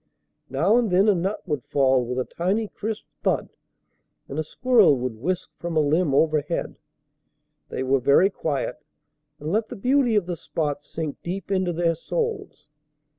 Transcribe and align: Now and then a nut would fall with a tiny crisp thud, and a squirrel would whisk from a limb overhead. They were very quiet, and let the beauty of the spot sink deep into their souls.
Now 0.49 0.77
and 0.77 0.89
then 0.89 1.07
a 1.07 1.13
nut 1.13 1.47
would 1.47 1.63
fall 1.63 2.03
with 2.03 2.17
a 2.17 2.25
tiny 2.25 2.67
crisp 2.67 3.05
thud, 3.21 3.49
and 4.27 4.39
a 4.39 4.43
squirrel 4.43 4.97
would 4.97 5.21
whisk 5.21 5.51
from 5.59 5.77
a 5.77 5.79
limb 5.79 6.15
overhead. 6.15 6.79
They 7.69 7.83
were 7.83 7.99
very 7.99 8.31
quiet, 8.31 8.83
and 9.39 9.51
let 9.51 9.69
the 9.69 9.75
beauty 9.75 10.15
of 10.15 10.25
the 10.25 10.35
spot 10.35 10.81
sink 10.81 11.17
deep 11.21 11.51
into 11.51 11.71
their 11.71 11.93
souls. 11.93 12.71